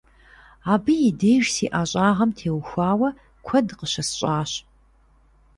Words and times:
Абы 0.73 0.93
и 1.09 1.11
деж 1.19 1.45
си 1.55 1.65
ӀэщӀагъэм 1.75 2.31
теухуауэ 2.37 3.09
куэд 3.45 3.67
къыщысщӀащ. 3.77 4.51